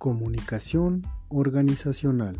Comunicación 0.00 1.02
organizacional. 1.28 2.34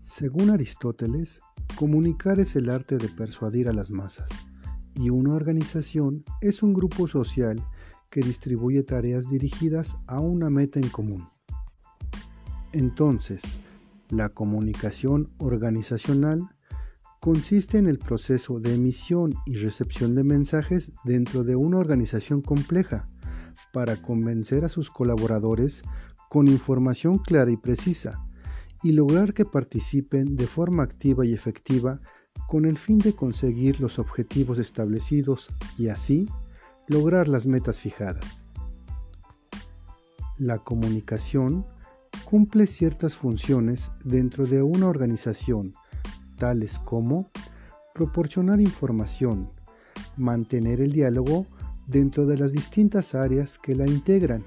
Según 0.00 0.50
Aristóteles, 0.50 1.40
comunicar 1.76 2.40
es 2.40 2.56
el 2.56 2.68
arte 2.68 2.98
de 2.98 3.06
persuadir 3.06 3.68
a 3.68 3.72
las 3.72 3.92
masas, 3.92 4.28
y 4.96 5.10
una 5.10 5.34
organización 5.34 6.24
es 6.40 6.64
un 6.64 6.74
grupo 6.74 7.06
social 7.06 7.64
que 8.10 8.22
distribuye 8.22 8.82
tareas 8.82 9.30
dirigidas 9.30 9.94
a 10.08 10.18
una 10.18 10.50
meta 10.50 10.80
en 10.80 10.88
común. 10.88 11.28
Entonces, 12.72 13.42
la 14.08 14.30
comunicación 14.30 15.28
organizacional 15.38 16.40
consiste 17.20 17.78
en 17.78 17.86
el 17.86 18.00
proceso 18.00 18.58
de 18.58 18.74
emisión 18.74 19.32
y 19.46 19.58
recepción 19.58 20.16
de 20.16 20.24
mensajes 20.24 20.90
dentro 21.04 21.44
de 21.44 21.54
una 21.54 21.78
organización 21.78 22.42
compleja, 22.42 23.06
para 23.72 23.96
convencer 23.96 24.64
a 24.64 24.68
sus 24.68 24.90
colaboradores 24.90 25.82
con 26.28 26.48
información 26.48 27.18
clara 27.18 27.50
y 27.50 27.56
precisa 27.56 28.24
y 28.82 28.92
lograr 28.92 29.34
que 29.34 29.44
participen 29.44 30.36
de 30.36 30.46
forma 30.46 30.82
activa 30.82 31.26
y 31.26 31.34
efectiva 31.34 32.00
con 32.46 32.64
el 32.64 32.78
fin 32.78 32.98
de 32.98 33.14
conseguir 33.14 33.80
los 33.80 33.98
objetivos 33.98 34.58
establecidos 34.58 35.50
y 35.78 35.88
así 35.88 36.28
lograr 36.86 37.28
las 37.28 37.46
metas 37.46 37.80
fijadas. 37.80 38.44
La 40.38 40.58
comunicación 40.58 41.66
cumple 42.24 42.66
ciertas 42.66 43.16
funciones 43.16 43.90
dentro 44.04 44.46
de 44.46 44.62
una 44.62 44.88
organización, 44.88 45.74
tales 46.38 46.78
como 46.78 47.30
proporcionar 47.92 48.60
información, 48.60 49.50
mantener 50.16 50.80
el 50.80 50.92
diálogo 50.92 51.46
dentro 51.90 52.24
de 52.24 52.38
las 52.38 52.52
distintas 52.52 53.14
áreas 53.14 53.58
que 53.58 53.74
la 53.74 53.86
integran 53.86 54.44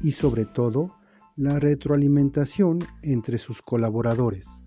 y 0.00 0.12
sobre 0.12 0.44
todo 0.44 0.94
la 1.36 1.58
retroalimentación 1.58 2.80
entre 3.02 3.38
sus 3.38 3.62
colaboradores. 3.62 4.60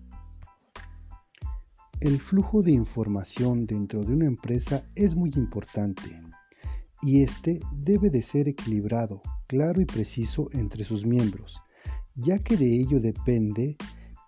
El 2.00 2.20
flujo 2.20 2.62
de 2.62 2.72
información 2.72 3.66
dentro 3.66 4.02
de 4.02 4.12
una 4.12 4.26
empresa 4.26 4.84
es 4.96 5.14
muy 5.14 5.30
importante 5.36 6.20
y 7.02 7.22
este 7.22 7.60
debe 7.72 8.10
de 8.10 8.22
ser 8.22 8.48
equilibrado, 8.48 9.22
claro 9.46 9.80
y 9.80 9.84
preciso 9.84 10.48
entre 10.52 10.82
sus 10.82 11.06
miembros, 11.06 11.62
ya 12.16 12.38
que 12.38 12.56
de 12.56 12.74
ello 12.74 13.00
depende 13.00 13.76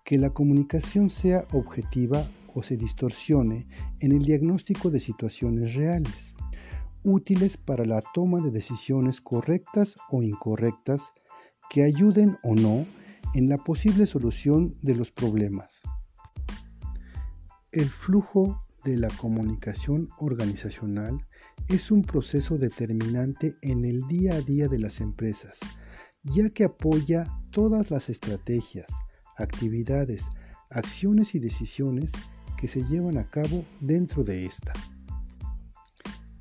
que 0.05 0.17
la 0.17 0.29
comunicación 0.29 1.09
sea 1.09 1.45
objetiva 1.51 2.25
o 2.55 2.63
se 2.63 2.77
distorsione 2.77 3.67
en 3.99 4.13
el 4.13 4.23
diagnóstico 4.23 4.89
de 4.89 4.99
situaciones 4.99 5.75
reales 5.75 6.35
útiles 7.03 7.57
para 7.57 7.85
la 7.85 8.01
toma 8.13 8.41
de 8.41 8.51
decisiones 8.51 9.21
correctas 9.21 9.95
o 10.09 10.21
incorrectas 10.23 11.13
que 11.69 11.83
ayuden 11.83 12.37
o 12.43 12.55
no 12.55 12.85
en 13.33 13.49
la 13.49 13.57
posible 13.57 14.05
solución 14.05 14.75
de 14.81 14.95
los 14.95 15.11
problemas. 15.11 15.83
El 17.71 17.89
flujo 17.89 18.65
de 18.83 18.97
la 18.97 19.09
comunicación 19.09 20.07
organizacional 20.17 21.27
es 21.67 21.91
un 21.91 22.01
proceso 22.01 22.57
determinante 22.57 23.55
en 23.61 23.85
el 23.85 24.01
día 24.07 24.35
a 24.35 24.41
día 24.41 24.67
de 24.67 24.79
las 24.79 25.01
empresas, 25.01 25.59
ya 26.23 26.49
que 26.49 26.63
apoya 26.63 27.27
todas 27.51 27.91
las 27.91 28.09
estrategias, 28.09 28.89
actividades, 29.37 30.29
acciones 30.69 31.35
y 31.35 31.39
decisiones 31.39 32.11
que 32.57 32.67
se 32.67 32.83
llevan 32.85 33.17
a 33.17 33.27
cabo 33.27 33.63
dentro 33.79 34.23
de 34.23 34.45
esta. 34.45 34.73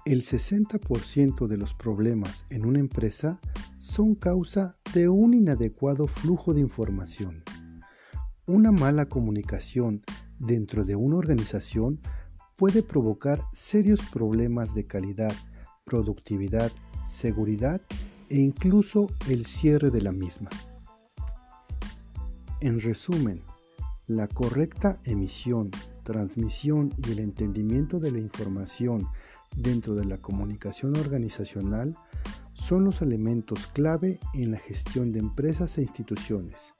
El 0.09 0.23
60% 0.23 1.47
de 1.48 1.59
los 1.59 1.75
problemas 1.75 2.47
en 2.48 2.64
una 2.64 2.78
empresa 2.78 3.39
son 3.77 4.14
causa 4.14 4.75
de 4.95 5.11
un 5.11 5.34
inadecuado 5.34 6.07
flujo 6.07 6.55
de 6.55 6.63
información. 6.63 7.45
Una 8.47 8.73
mala 8.73 9.11
comunicación 9.11 10.02
dentro 10.39 10.86
de 10.86 10.97
una 10.97 11.17
organización 11.17 12.01
puede 12.57 12.83
provocar 12.83 13.42
serios 13.52 14.01
problemas 14.11 14.74
de 14.74 14.86
calidad, 14.86 15.35
productividad, 15.85 16.73
seguridad 17.05 17.83
e 18.30 18.39
incluso 18.39 19.08
el 19.29 19.45
cierre 19.45 19.91
de 19.91 20.01
la 20.01 20.13
misma. 20.13 20.48
En 22.63 22.80
resumen, 22.80 23.42
la 24.07 24.27
correcta 24.27 24.98
emisión, 25.05 25.70
transmisión 26.02 26.95
y 26.97 27.13
el 27.13 27.18
entendimiento 27.18 28.01
de 28.01 28.11
la 28.11 28.20
información 28.20 29.07
dentro 29.57 29.95
de 29.95 30.05
la 30.05 30.19
comunicación 30.19 30.97
organizacional 30.97 31.97
son 32.53 32.85
los 32.85 33.03
elementos 33.03 33.67
clave 33.69 34.20
en 34.35 34.51
la 34.51 34.59
gestión 34.59 35.13
de 35.13 35.20
empresas 35.20 35.79
e 35.79 35.83
instituciones, 35.83 36.75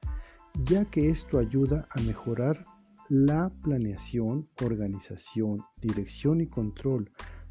ya 0.65 0.85
que 0.85 1.09
esto 1.09 1.39
ayuda 1.39 1.87
a 1.91 2.01
mejorar 2.01 2.67
la 3.09 3.51
planeación, 3.63 4.49
organización, 4.63 5.65
dirección 5.81 6.41
y 6.41 6.47
control, 6.47 7.11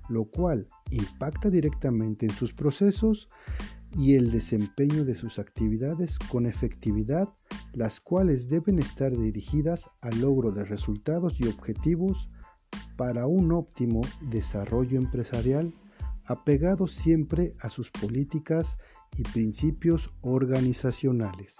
lo 0.09 0.25
cual 0.25 0.67
impacta 0.91 1.49
directamente 1.49 2.25
en 2.25 2.33
sus 2.33 2.53
procesos 2.53 3.27
y 3.95 4.15
el 4.15 4.29
desempeño 4.29 5.05
de 5.05 5.15
sus 5.15 5.39
actividades 5.39 6.19
con 6.19 6.45
efectividad, 6.45 7.29
las 7.73 7.99
cuales 7.99 8.49
deben 8.49 8.79
estar 8.79 9.17
dirigidas 9.17 9.89
al 10.01 10.21
logro 10.21 10.51
de 10.51 10.65
resultados 10.65 11.39
y 11.39 11.47
objetivos 11.47 12.29
para 12.95 13.27
un 13.27 13.51
óptimo 13.51 14.01
desarrollo 14.21 14.97
empresarial 14.97 15.73
apegado 16.25 16.87
siempre 16.87 17.53
a 17.61 17.69
sus 17.69 17.89
políticas 17.89 18.77
y 19.17 19.23
principios 19.23 20.13
organizacionales. 20.21 21.57